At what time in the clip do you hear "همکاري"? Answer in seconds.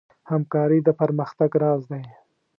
0.31-0.79